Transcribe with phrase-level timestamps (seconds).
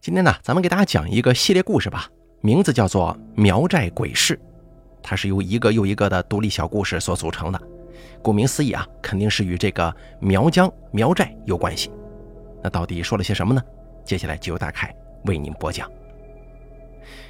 [0.00, 2.08] 今天呢，咱们给大家讲一个系列故事吧，
[2.40, 4.36] 名字叫做《苗寨鬼事》，
[5.02, 7.60] 它是由一个又一个的独立小故事所组成的。
[8.22, 11.90] 顾名思义啊，肯定是与这个苗疆苗寨有关系。
[12.62, 13.60] 那到底说了些什么呢？
[14.04, 15.90] 接下来就由大凯为您播讲。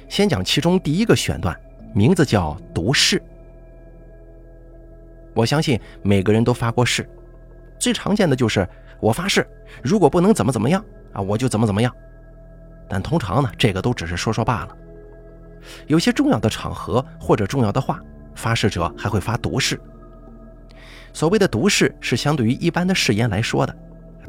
[0.07, 1.59] 先讲其中第一个选段，
[1.95, 3.21] 名字叫“毒誓”。
[5.33, 7.09] 我相信每个人都发过誓，
[7.79, 8.67] 最常见的就是
[8.99, 9.45] 我发誓，
[9.81, 11.91] 如果不能怎么怎么样啊，我就怎么怎么样。
[12.89, 14.75] 但通常呢，这个都只是说说罢了。
[15.87, 17.99] 有些重要的场合或者重要的话，
[18.33, 19.79] 发誓者还会发毒誓。
[21.13, 23.75] 所谓的毒誓是相对于一般的誓言来说的，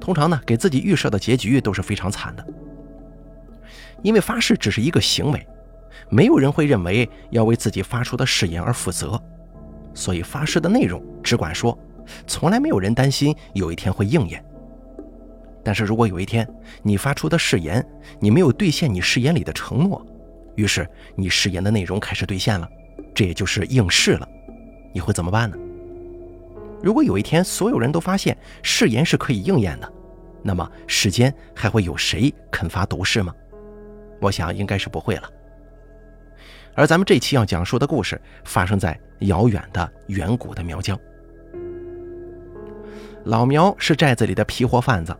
[0.00, 2.44] 通常呢，给自己预设的结局都是非常惨的。
[4.02, 5.46] 因为发誓只是一个行为，
[6.08, 9.20] 没有人会认为要为自己发出的誓言而负责，
[9.94, 11.78] 所以发誓的内容只管说，
[12.26, 14.44] 从来没有人担心有一天会应验。
[15.62, 16.48] 但是如果有一天
[16.82, 17.86] 你发出的誓言，
[18.18, 20.04] 你没有兑现你誓言里的承诺，
[20.54, 22.68] 于是你誓言的内容开始兑现了，
[23.14, 24.28] 这也就是应试了，
[24.94, 25.56] 你会怎么办呢？
[26.82, 29.92] 如果有一天所有人都发现誓言是可以应验的，
[30.42, 33.34] 那么世间还会有谁肯发毒誓吗？
[34.18, 35.30] 我想应该是不会了。
[36.74, 40.98] 而咱们这期要讲述的故事发生在遥远的远古的苗疆，
[43.24, 45.14] 老苗是寨子里的皮货贩子。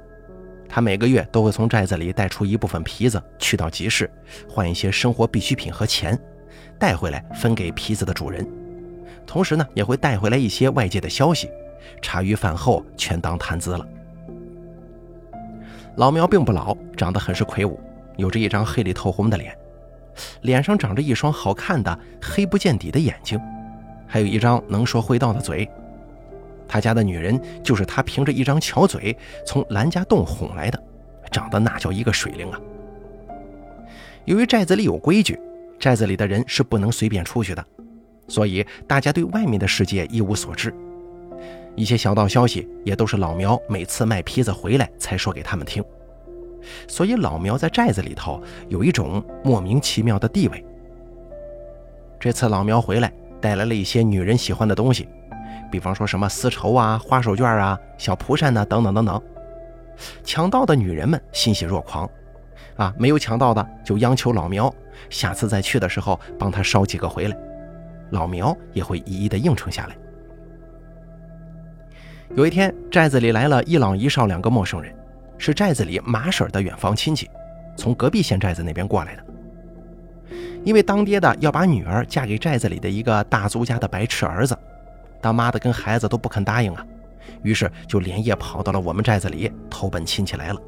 [0.72, 4.08] 他每个月都会从寨子里带出一部分皮子，去到集市
[4.48, 6.16] 换一些生活必需品和钱，
[6.78, 8.46] 带回来分给皮子的主人。
[9.26, 11.50] 同时呢，也会带回来一些外界的消息，
[12.00, 13.84] 茶余饭后全当谈资了。
[15.96, 17.78] 老苗并不老，长得很是魁梧，
[18.16, 19.52] 有着一张黑里透红的脸，
[20.42, 23.40] 脸上长着一双好看的黑不见底的眼睛，
[24.06, 25.68] 还有一张能说会道的嘴。
[26.70, 30.80] 他家的女人就是他凭着一张巧嘴从兰家洞哄来的，
[31.32, 32.60] 长得那叫一个水灵啊！
[34.24, 35.36] 由于寨子里有规矩，
[35.80, 37.66] 寨子里的人是不能随便出去的，
[38.28, 40.72] 所以大家对外面的世界一无所知。
[41.74, 45.82] 一些小道消息也都是老苗每次卖坯子回来才说给他们听，
[46.86, 50.64] 所以老苗在寨子里头有一种莫名其妙的地位。
[52.20, 55.08] 这次老苗回来带来了一些女人喜欢的东西。
[55.70, 59.22] 比方说什么丝绸啊、花手绢啊、小蒲扇呐，等等等等，
[60.24, 62.08] 抢到的女人们欣喜若狂，
[62.76, 64.72] 啊，没有抢到的就央求老苗
[65.08, 67.36] 下次再去的时候帮他捎几个回来，
[68.10, 69.96] 老苗也会一一的应承下来。
[72.36, 74.94] 有一天，寨子里来了一老一少两个陌生人，
[75.38, 77.28] 是寨子里马婶的远房亲戚，
[77.76, 79.24] 从隔壁县寨子那边过来的。
[80.62, 84.56] 因为当爹的要把女儿嫁给寨子里的一个大族家的白痴儿子。
[85.20, 86.84] 当妈的跟孩子都不肯答应啊，
[87.42, 90.60] 于是就连夜跑到了我们寨子里投奔亲戚来了。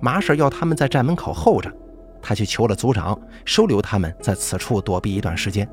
[0.00, 1.72] 马婶要他们在寨门口候着，
[2.20, 5.68] 他去求了族长收留他们在此处躲避一段时间。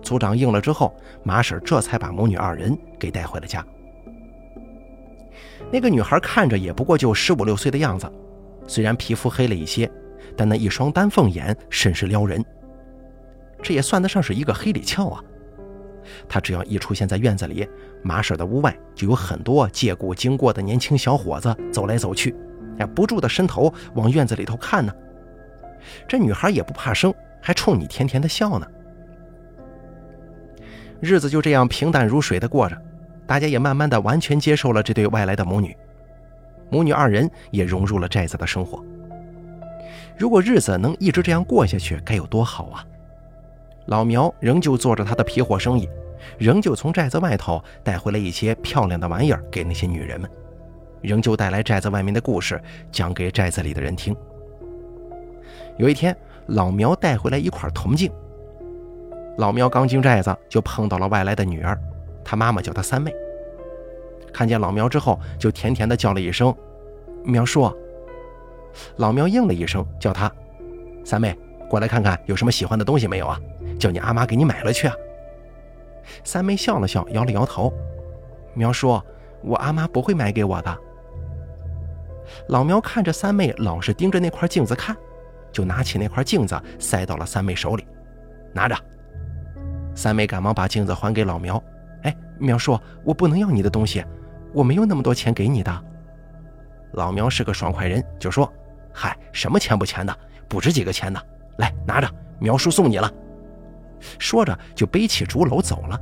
[0.00, 3.64] 族长应了之后，马婶这才把母女二人给带回了家。
[5.70, 8.10] 那个女孩看着也不过就十五六岁的样子，
[8.66, 9.90] 虽然皮肤黑了一些，
[10.36, 12.44] 但那一双丹凤眼甚是撩人，
[13.60, 15.22] 这也算得上是一个黑里俏啊。
[16.28, 17.68] 他只要一出现在院子里，
[18.02, 22.34] 马婶的屋外就有很多借故经过的年轻小伙子走来走去，
[22.78, 24.92] 哎，不住的伸头往院子里头看呢。
[26.06, 28.66] 这女孩也不怕生，还冲你甜甜的笑呢。
[31.00, 32.76] 日子就这样平淡如水的过着，
[33.26, 35.76] 大家也慢慢的完全接受了这对外来的母女，
[36.70, 38.84] 母女二人也融入了寨子的生活。
[40.18, 42.84] 如果日子能一直这样过下去，该有多好啊！
[43.86, 45.88] 老苗仍旧做着他的皮货生意，
[46.38, 50.30] 仍旧从寨子外头带回来一些漂亮的玩意儿给那些女人们，
[51.00, 54.16] 仍旧带来寨子外面的故事讲给寨子里的人听。
[55.76, 58.10] 有一天，老苗带回来一块铜镜。
[59.38, 61.78] 老苗刚进寨子就碰到了外来的女儿，
[62.24, 63.12] 她妈妈叫她三妹。
[64.32, 66.54] 看见老苗之后，就甜甜的叫了一声
[67.24, 67.72] “苗叔”。
[68.96, 70.30] 老苗应了一声，叫他
[71.04, 71.36] 三妹
[71.68, 73.40] 过来看看有什么喜欢的东西没有啊？
[73.78, 74.94] 叫你阿妈给你买了去啊！
[76.24, 77.72] 三妹笑了笑，摇了摇头。
[78.54, 79.00] 苗叔，
[79.42, 80.78] 我阿妈不会买给我的。
[82.48, 84.96] 老苗看着三妹老是盯着那块镜子看，
[85.50, 87.86] 就拿起那块镜子塞到了三妹手里，
[88.52, 88.76] 拿着。
[89.94, 91.62] 三妹赶忙把镜子还给老苗。
[92.02, 94.04] 哎，苗叔，我不能要你的东西，
[94.52, 95.84] 我没有那么多钱给你的。
[96.92, 98.50] 老苗是个爽快人，就说
[98.92, 100.16] ：“嗨，什么钱不钱的，
[100.48, 101.20] 不值几个钱的，
[101.58, 102.08] 来拿着，
[102.38, 103.12] 苗叔送你了。”
[104.18, 106.00] 说着，就背起竹篓走了。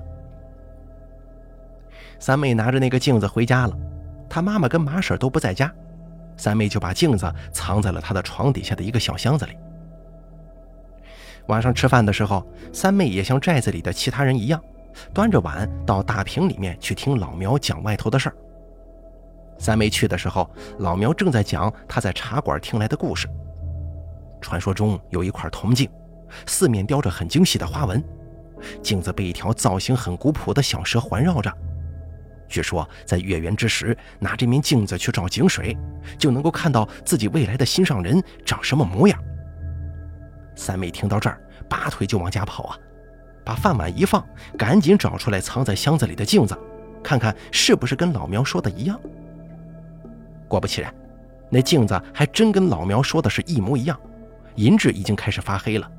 [2.18, 3.76] 三妹拿着那个镜子回家了，
[4.28, 5.72] 她妈妈跟马婶都不在家，
[6.36, 9.52] 三妹就把镜子藏在了她的床底下的一个小箱子里。
[11.48, 14.60] 晚上吃饭的时候，三妹也像寨子里的其他人一样，
[15.14, 18.36] 端着碗到大坪里面去听老苗讲外头的事儿。
[19.58, 23.28] 三妹去的时候，老苗正在讲他在茶馆听来的故事。
[24.40, 25.88] 传说中有一块铜镜，
[26.46, 28.02] 四面雕着很精细的花纹，
[28.82, 31.52] 镜子被一条造型很古朴的小蛇环绕着。
[32.48, 35.76] 据说在月圆之时，拿这面镜子去照井水，
[36.16, 39.18] 就能够看到自己未来的心上人长什么模样。
[40.54, 42.78] 三妹听到这儿，拔腿就往家跑啊，
[43.44, 44.24] 把饭碗一放，
[44.56, 46.56] 赶紧找出来藏在箱子里的镜子，
[47.02, 48.98] 看看是不是跟老苗说的一样。
[50.46, 50.94] 果不其然，
[51.50, 54.00] 那镜子还真跟老苗说的是一模一样，
[54.54, 55.90] 银质已经开始发黑了，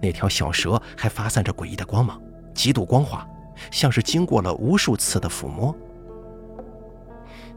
[0.00, 2.20] 那条小蛇还发散着诡异的光芒，
[2.54, 3.26] 极度光滑，
[3.70, 5.74] 像是经过了无数次的抚摸。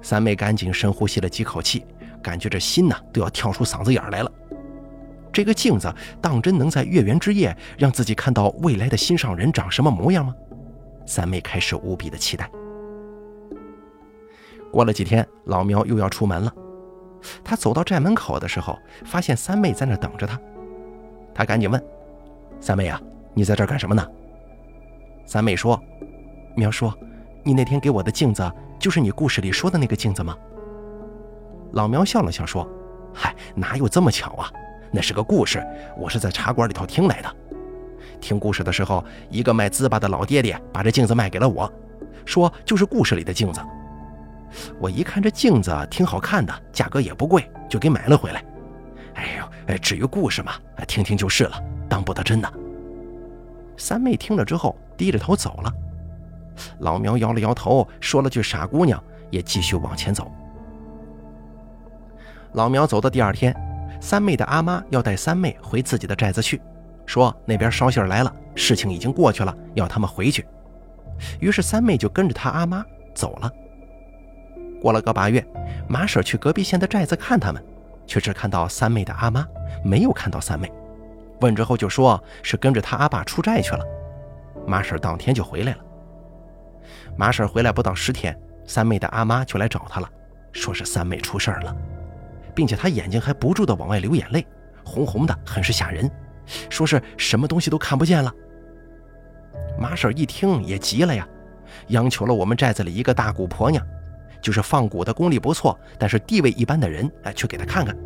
[0.02, 1.86] 三妹赶紧深呼吸了几口气，
[2.22, 4.32] 感觉这心呐都要跳出嗓子眼儿来了。
[5.32, 5.92] 这个镜子
[6.22, 10.36] 当真能在月圆之夜让自己看到未来的心上人长什么模样吗？
[11.06, 12.50] 三妹开始无比的期待。
[14.72, 16.54] 过了几天，老苗又要出门了。
[17.44, 20.40] 他走到寨门口的时候，发现三妹在那等着他。
[21.34, 21.84] 他赶紧问
[22.64, 22.98] ：“三妹啊，
[23.34, 24.08] 你在这儿干什么呢？”
[25.28, 25.78] 三妹说
[26.56, 26.90] ：“苗叔，
[27.44, 28.50] 你那天给我的镜子，
[28.80, 30.34] 就是你故事里说的那个镜子吗？”
[31.74, 32.66] 老苗笑了笑说
[33.14, 34.50] ：“嗨，哪有这么巧啊？
[34.94, 35.62] 那是个故事，
[35.98, 37.36] 我是在茶馆里头听来的。
[38.22, 41.70] 听故事的时候，一个卖糍粑的老爹爹把这镜子卖给了我，
[42.24, 43.60] 说就是故事里的镜子。”
[44.80, 48.42] 我一看这镜子挺好看的，价格也不贵，就给买了回来。
[49.16, 50.54] 哎呦，哎，至于故事嘛，
[50.88, 52.54] 听听就是了，当不得真的。
[53.78, 55.74] 三妹听了之后，低着头走了。
[56.80, 59.02] 老苗摇了摇头，说了句“傻姑娘”，
[59.32, 60.32] 也继续往前走。
[62.54, 63.56] 老苗走的第二天，
[64.00, 66.62] 三妹的阿妈要带三妹回自己的寨子去，
[67.06, 70.46] 说那边捎信来了，事情已经过去了，要他们回去。
[71.40, 73.52] 于是三妹就跟着她阿妈走了。
[74.80, 75.44] 过了个把月，
[75.88, 77.64] 马婶去隔壁县的寨子看他们，
[78.06, 79.46] 却只看到三妹的阿妈，
[79.84, 80.72] 没有看到三妹。
[81.42, 83.84] 问之后就说是跟着他阿爸出寨去了。
[84.66, 85.80] 马婶当天就回来了。
[87.18, 90.10] 马婶回来不到十天，三妹的阿妈就来找她了，
[90.52, 91.76] 说是三妹出事了，
[92.56, 94.46] 并且她眼睛还不住的往外流眼泪，
[94.86, 96.10] 红红的，很是吓人，
[96.70, 98.34] 说是什么东西都看不见了。
[99.78, 101.28] 马婶一听也急了呀，
[101.90, 103.86] 央求了我们寨子里一个大姑婆娘。
[104.44, 107.98] 就是放蛊的功力不错，但是地位一般的人，哎，去给他看看。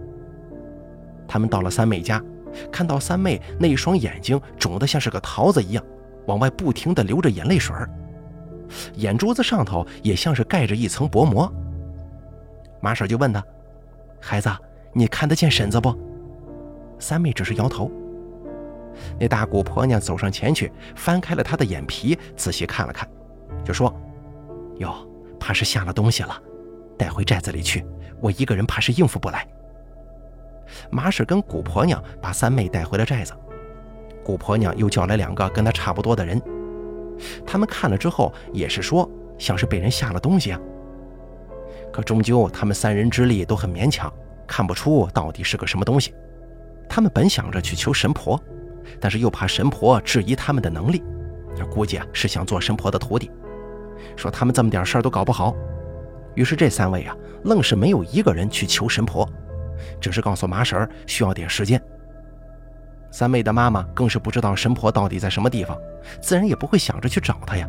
[1.27, 2.23] 他们到了三妹家，
[2.71, 5.83] 看到三妹那一双眼睛肿得像是个桃子一样，
[6.27, 7.75] 往外不停地流着眼泪水
[8.95, 11.51] 眼珠子上头也像是盖着一层薄膜。
[12.81, 13.43] 马婶就问他
[14.21, 14.49] ：“孩子，
[14.93, 15.97] 你看得见婶子不？”
[16.99, 17.91] 三妹只是摇头。
[19.19, 23.09] 那大姑婆娘走上前去，翻开了她的眼皮，仔细看了看，
[23.65, 23.91] 就说
[24.77, 24.93] ：“哟。”
[25.39, 26.35] 怕是下了东西了，
[26.97, 27.85] 带回寨子里去。
[28.19, 29.47] 我一个人怕是应付不来。
[30.89, 33.33] 马婶跟古婆娘把三妹带回了寨子，
[34.23, 36.41] 古婆娘又叫来两个跟她差不多的人，
[37.45, 40.59] 他们看了之后也是说像是被人下了东西啊。
[41.93, 44.11] 可终究他们三人之力都很勉强，
[44.45, 46.13] 看不出到底是个什么东西。
[46.89, 48.41] 他们本想着去求神婆，
[48.99, 51.01] 但是又怕神婆质疑他们的能力，
[51.71, 53.31] 估计啊是想做神婆的徒弟。
[54.15, 55.55] 说他们这么点事儿都搞不好，
[56.35, 59.27] 于是这三位啊，愣是没有一个人去求神婆，
[59.99, 61.81] 只是告诉麻婶儿需要点时间。
[63.09, 65.77] 三妹的妈妈更是不知道神婆到底在什么地方，
[66.21, 67.67] 自然也不会想着去找她呀。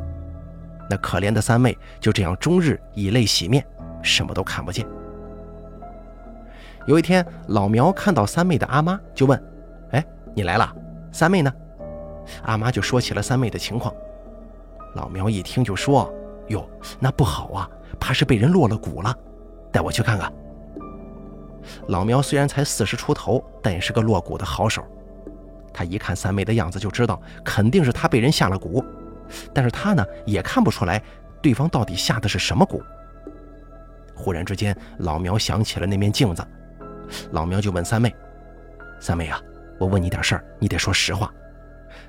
[0.90, 3.64] 那可怜的三妹就这样终日以泪洗面，
[4.02, 4.86] 什么都看不见。
[6.86, 9.40] 有一天，老苗看到三妹的阿妈，就问
[9.92, 10.04] ：“哎，
[10.34, 10.74] 你来了？
[11.12, 11.52] 三妹呢？”
[12.44, 13.94] 阿妈就说起了三妹的情况。
[14.94, 16.12] 老苗一听就说。
[16.48, 16.66] 哟，
[16.98, 17.68] 那不好啊，
[18.00, 19.14] 怕是被人落了蛊了，
[19.70, 20.32] 带我去看看。
[21.88, 24.82] 老苗虽然才四十出头，但也是个落蛊的好手。
[25.74, 28.82] 他一看三妹的样子，就知道肯定是他被人下了蛊，
[29.52, 31.02] 但是他呢也看不出来
[31.42, 32.80] 对方到底下的是什么蛊。
[34.14, 36.42] 忽然之间，老苗想起了那面镜子，
[37.32, 38.10] 老苗就问三妹
[39.00, 39.38] ：“三妹啊，
[39.78, 41.30] 我问你点事儿，你得说实话，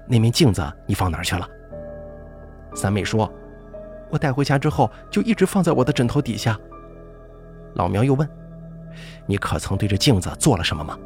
[0.07, 1.45] 那面镜子你放哪儿去了？”
[2.73, 3.31] 三妹说。
[4.11, 6.59] 我带回家之后，就一直放在我的枕头底下。
[7.75, 8.27] 老苗又问
[9.27, 10.97] ：“你可曾对着镜子做了什么吗？”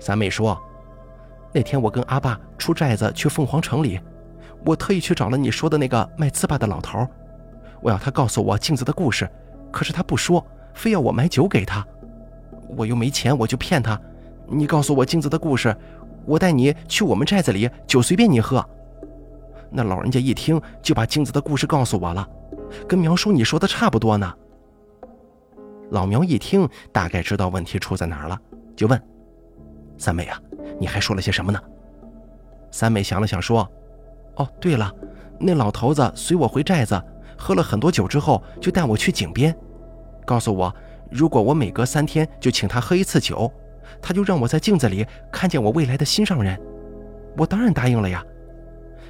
[0.00, 0.60] 三妹说
[1.54, 4.00] ：“那天我跟阿爸出寨子去凤凰城里，
[4.66, 7.06] 我特意去找了你说的那个卖糍粑的老头，
[7.80, 9.30] 我要他告诉我镜子的故事，
[9.70, 10.44] 可是他不说，
[10.74, 11.86] 非要我买酒给他。
[12.76, 13.96] 我又没钱，我就骗他。
[14.48, 15.72] 你告诉我镜子的故事，
[16.26, 18.68] 我带你去我们寨子里，酒随便你喝。
[19.70, 22.28] 那老人家一听，就把镜子的故事告诉我了，
[22.88, 24.32] 跟苗叔你说的差不多呢。
[25.90, 28.38] 老苗一听，大概知道问题出在哪儿了，
[28.74, 29.00] 就问
[29.98, 30.40] ：“三妹啊，
[30.80, 31.60] 你还说了些什么呢？”
[32.72, 33.68] 三妹想了想说
[34.36, 34.90] ：“哦，对了，
[35.38, 37.00] 那老头子随我回寨子，
[37.36, 39.54] 喝了很多酒之后，就带我去井边，
[40.24, 40.74] 告诉我，
[41.10, 43.52] 如果我每隔三天就请他喝一次酒，
[44.00, 46.58] 他就让我在镜子里看见我未来的心上人。
[47.36, 48.24] 我当然答应了呀。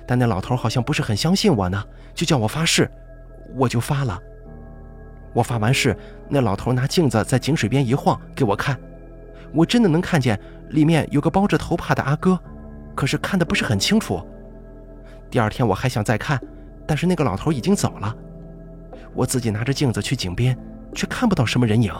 [0.07, 1.83] 但那老头好像不是很相信我呢，
[2.15, 2.91] 就叫我发誓，
[3.55, 4.19] 我就发了。
[5.33, 5.97] 我发完誓，
[6.29, 8.79] 那老头拿镜子在井水边一晃给我看，
[9.53, 10.39] 我真的能看见
[10.71, 12.39] 里面有个包着头帕的阿哥。”
[12.95, 14.25] 可是看的不是很清楚。
[15.29, 16.41] 第二天我还想再看，
[16.87, 18.15] 但是那个老头已经走了。
[19.13, 20.57] 我自己拿着镜子去井边，
[20.95, 21.93] 却看不到什么人影。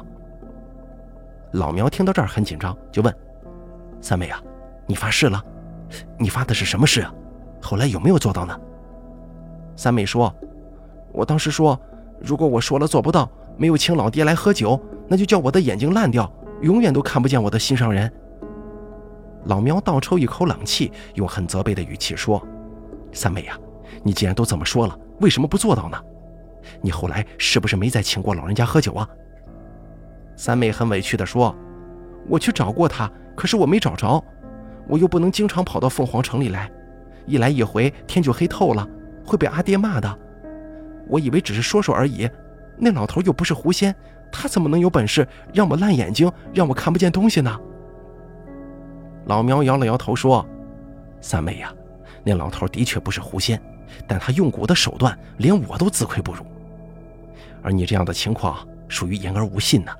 [1.55, 3.13] 老苗听到这儿很紧张，就问
[4.01, 4.41] ：“三妹啊，
[4.87, 5.43] 你发誓了？
[6.17, 7.13] 你发的是什么誓啊？
[7.75, 8.57] 后来有没有做到呢？”
[9.75, 10.33] 三妹说
[11.11, 11.79] ：“我当时说，
[12.21, 18.09] 如果我说了做不到，没有请老爹来喝酒，那就叫我的眼睛烂掉，永远都看不见我的心上人。”
[19.47, 22.41] 老苗倒抽一口冷气，用很责备的语气说
[23.11, 23.59] ：“三妹呀，
[24.05, 26.01] 你既然都这么说了，为什么不做到呢？
[26.81, 29.09] 你后来是不是没再请过老人家喝酒啊？”
[30.39, 31.53] 三妹很委屈地说
[32.31, 34.23] ：“我去找过他，可是我没找着，
[34.87, 36.71] 我又不能经常跑到凤凰城里来，
[37.27, 38.89] 一来一回天就黑透了，
[39.25, 40.19] 会被阿爹骂的。
[41.09, 42.29] 我以为只是说说而已，
[42.77, 43.95] 那老头又不是狐仙，
[44.33, 47.59] 他怎么能有本事让我烂眼睛，让我看不见东西呢？”
[49.27, 50.47] 老苗摇了摇头说
[51.21, 51.73] ：“三妹呀，
[52.23, 53.61] 那老头的确不是狐仙，
[54.07, 56.45] 但他用蛊的手段连我都自愧不如。
[57.63, 59.93] 而你这样的情况属于言而无信呢，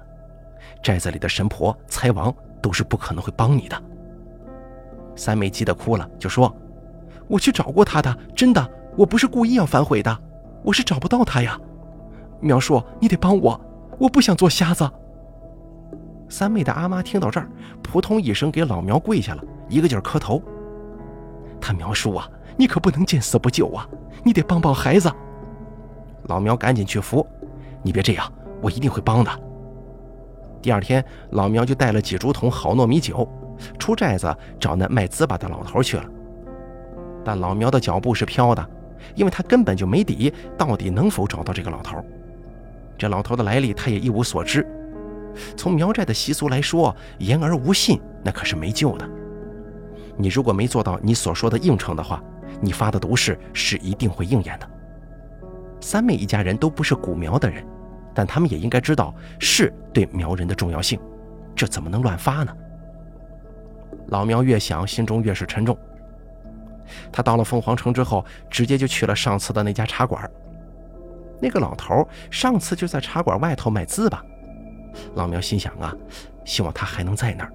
[0.83, 3.83] 寨子里的神婆、财王都是不可能会帮你的。”
[5.17, 6.55] 三妹急得哭了，就说
[7.29, 10.17] ：“我去找过他的，真的，我不是故意要反悔的，
[10.63, 11.59] 我是找不到他呀。
[12.41, 13.61] 苗叔，你得帮我，
[13.99, 14.89] 我不想做瞎子。”
[16.29, 17.49] 三妹的阿妈听到这儿，
[17.83, 20.43] 扑通一声给老苗跪下了，一个劲儿磕头。
[21.61, 23.89] 他苗叔啊，你可不能见死不救啊！
[24.23, 25.11] 你得帮帮孩子。
[26.25, 27.27] 老苗赶紧去扶，
[27.83, 29.31] 你别这样，我一定会帮的。
[30.61, 33.29] 第二天，老苗就带了几竹筒好糯米酒，
[33.79, 36.05] 出寨子找那卖糍粑的老头去了。
[37.25, 38.69] 但老苗的脚步是飘的，
[39.15, 42.05] 因为他根本就没底，到底能否找到这个老头？
[42.99, 44.67] 这老头的来历，他也一无所知。
[45.57, 49.09] 从苗寨的习俗来说，言而无信，那可是没救的。
[50.17, 52.23] 你如果没做到你所说的应承的话，
[52.61, 54.71] 你发的毒誓是一定会应验的。
[55.81, 57.67] 三妹一家人都不是古苗的人，
[58.15, 61.01] 但他们也应该知道誓对苗人的重要性，
[61.57, 62.57] 这怎么能乱发呢？
[64.09, 65.77] 老苗越想，心中越是沉重。
[67.13, 70.31] 他到了凤凰城之后，直接就去了上次的那家茶馆。
[71.41, 74.25] 那个老头上次就在茶馆外头卖字吧。
[75.15, 75.95] 老苗心想啊，
[76.45, 77.53] 希望他还能在那儿，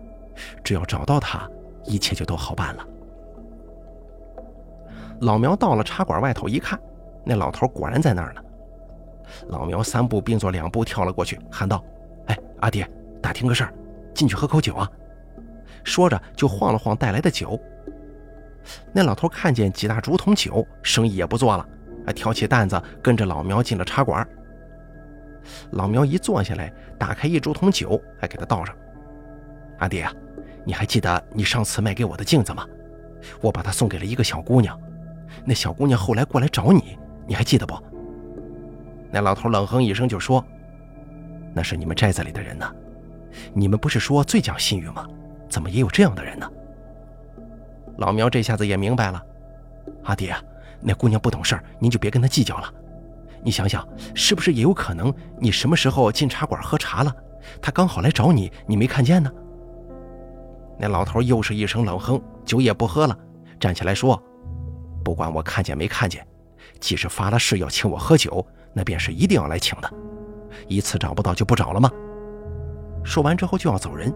[0.64, 1.50] 只要找到他，
[1.86, 2.86] 一切就都好办了。
[5.22, 6.80] 老苗到了茶馆外头一看，
[7.26, 8.42] 那老头果然在那儿呢。
[9.48, 11.84] 老苗三步并作两步跳了过去，喊道
[12.28, 12.90] ：“哎，阿爹，
[13.22, 13.74] 打听个事儿，
[14.14, 14.90] 进去喝口酒啊！”
[15.84, 17.60] 说着就晃了晃带来的酒。
[18.94, 21.68] 那老头看见几大竹筒酒，生意也不做了，
[22.06, 24.28] 还挑起担子跟着老苗进了茶馆。
[25.72, 28.76] 老苗一坐下来，打开一竹筒酒，还给他倒上。
[29.80, 30.14] 阿爹啊，
[30.66, 32.66] 你还记得你上次卖给我的镜子吗？
[33.42, 34.80] 我把它送给了一个小姑娘，
[35.46, 36.98] 那小姑娘后来过来找你，
[37.28, 37.78] 你还记得不？
[39.12, 40.44] 那老头冷哼一声就说
[41.54, 42.72] ：“那是你们寨子里的人呢，
[43.54, 45.08] 你们不是说最讲信誉吗？
[45.50, 46.48] 怎么也有这样的人呢？”
[48.00, 49.22] 老苗这下子也明白了，
[50.06, 50.42] 阿爹啊，
[50.80, 52.74] 那姑娘不懂事儿您就别跟她计较了。
[53.44, 57.14] 你想想，是不是也有可能你什么时候进茶馆喝茶了，
[57.62, 59.30] 她刚好来找你，你没看见呢？
[60.78, 63.18] 那老头又是一声冷哼，酒也不喝了，
[63.60, 64.22] 站起来说
[65.04, 66.26] ：“不管我看见没看见，
[66.80, 69.92] 即使发了誓要请我喝酒，那便是一定要来请的。
[70.70, 71.92] 一次找不到就不找了吗？”
[73.04, 74.14] 说完之后就要走人，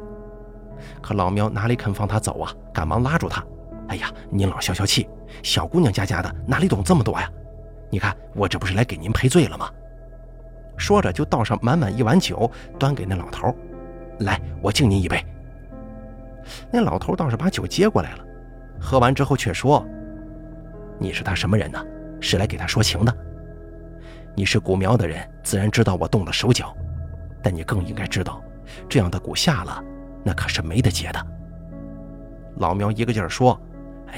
[1.01, 2.53] 可老苗哪里肯放他走啊？
[2.73, 3.43] 赶忙拉住他
[3.87, 5.07] ：“哎呀，您老消消气，
[5.43, 7.29] 小姑娘家家的哪里懂这么多呀？”
[7.89, 9.69] 你看，我这不是来给您赔罪了吗？
[10.75, 12.49] 说着，就倒上满满一碗酒，
[12.79, 13.55] 端给那老头。
[14.19, 15.23] 来，我敬您一杯。
[16.71, 18.25] 那老头倒是把酒接过来了，
[18.79, 19.85] 喝完之后却说
[20.99, 21.85] ：“你是他什么人呢？
[22.19, 23.15] 是来给他说情的？
[24.35, 26.75] 你是古苗的人，自然知道我动了手脚，
[27.43, 28.41] 但你更应该知道，
[28.89, 29.83] 这样的蛊下了，
[30.23, 31.27] 那可是没得解的。
[32.55, 33.59] 老苗一个劲儿说：“，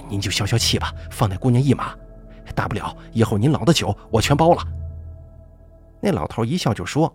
[0.09, 1.95] 您就消消气吧，放那姑娘一马，
[2.53, 4.63] 大不了以后您老的酒我全包了。”
[6.01, 7.13] 那老头一笑就说：“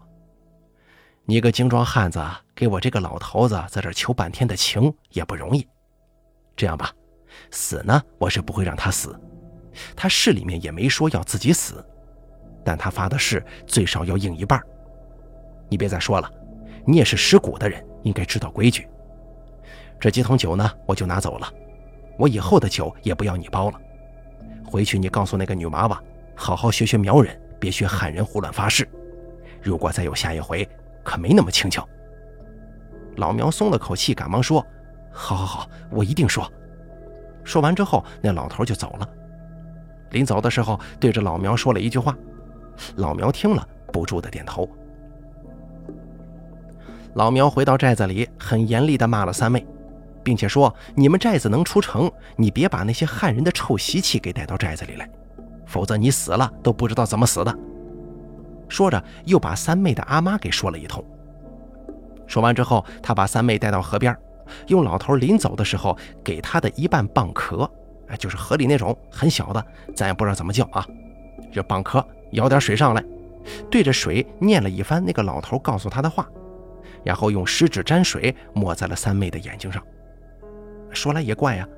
[1.24, 2.20] 你个精装汉子，
[2.54, 5.66] 给我这个老头子在这求半天的情也不容易。
[6.56, 6.92] 这样吧，
[7.50, 9.18] 死呢，我是不会让他死。
[9.94, 11.84] 他誓里面也没说要自己死，
[12.64, 14.60] 但他发的誓最少要应一半。
[15.68, 16.28] 你别再说了，
[16.84, 18.88] 你也是识古的人，应该知道规矩。”
[20.00, 21.52] 这几桶酒呢，我就拿走了。
[22.20, 23.80] 我以后的酒也不要你包了。
[24.66, 25.98] 回去你告诉那个女娃娃，
[26.34, 28.86] 好好学学苗人，别学汉人胡乱发誓。
[29.62, 30.68] 如果再有下一回，
[31.02, 31.88] 可没那么轻巧。
[33.16, 34.64] 老苗松了口气，赶忙说
[35.10, 36.46] ：“好好好，我一定说。”
[37.42, 39.08] 说完之后，那老头就走了。
[40.10, 42.14] 临走的时候，对着老苗说了一句话。
[42.96, 44.68] 老苗听了，不住的点头。
[47.14, 49.66] 老苗回到寨子里，很严厉地骂了三妹。
[50.22, 55.08] 并且说：“你们寨子能出城，你别把那些汉人的臭习气给带到寨子里来，
[55.66, 57.58] 否则你死了都不知道怎么死的。”
[58.68, 61.04] 说着，又把三妹的阿妈给说了一通。
[62.26, 64.16] 说完之后，他把三妹带到河边，
[64.68, 67.68] 用老头临走的时候给他的一半蚌壳，
[68.06, 70.86] 哎，就是河里那种很小的，咱也不知道怎么叫啊，
[71.50, 73.04] 这蚌壳舀点水上来，
[73.68, 76.28] 对着水念了一番那个老头告诉他的话，
[77.02, 79.82] 然后用食指沾水抹在了三妹的眼睛上。
[80.92, 81.68] 说来也怪呀，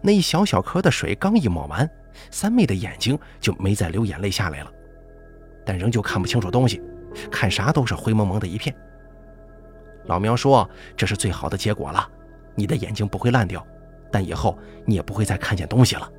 [0.00, 1.88] 那一小小颗的水刚一抹完，
[2.30, 4.72] 三妹的眼睛就没再流眼泪下来了，
[5.64, 6.82] 但仍旧看不清楚东西，
[7.30, 8.74] 看啥都是灰蒙蒙的一片。
[10.06, 12.08] 老苗说：“这是最好的结果了，
[12.54, 13.66] 你的眼睛不会烂掉，
[14.10, 16.10] 但以后你也不会再看见东西了。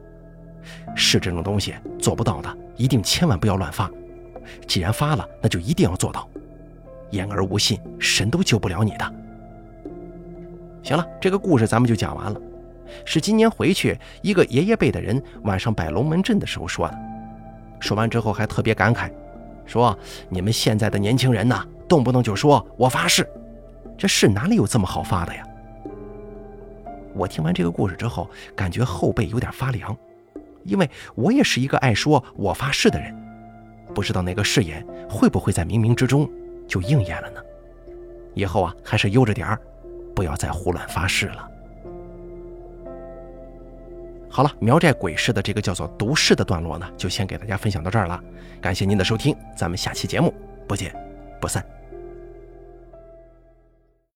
[0.95, 3.89] 是这种东西做不到的，一定千万不要乱发。
[4.67, 6.29] 既然发了，那就一定要做到。
[7.11, 9.13] 言而无信，神都救不了你的。”
[10.83, 12.41] 行了，这个故事咱们就讲完了。
[13.03, 16.97] 是今年回去一个爷爷辈的人晚上摆龙门阵的时候说的。
[17.79, 19.11] 说完之后还特别感慨，
[19.65, 19.97] 说
[20.29, 23.27] ：“你们现在的年轻人呐，动不动就说我发誓，
[23.97, 25.43] 这誓哪里有这么好发的呀？”
[27.13, 29.95] 我听完这个故事之后，感觉后背有点发凉，
[30.63, 33.13] 因为我也是一个爱说我发誓的人。
[33.93, 36.29] 不知道那个誓言会不会在冥冥之中
[36.67, 37.41] 就应验了呢？
[38.33, 39.59] 以后啊，还是悠着点儿。
[40.17, 41.47] 不要再胡乱发誓了。
[44.27, 48.19] 好了，苗寨鬼市的这个叫做毒誓的段落呢，就先给大家分享到这儿了。
[48.59, 50.33] 感谢您的收听，咱们下期节目
[50.67, 50.91] 不见
[51.39, 51.63] 不散。